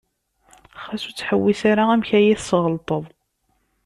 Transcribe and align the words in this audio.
Xas 0.83 1.03
ur 1.07 1.11
ttḥewwis 1.13 1.61
ara 1.71 1.83
amek 1.93 2.09
ara 2.17 2.25
yi-tesɣelṭeḍ. 2.27 3.03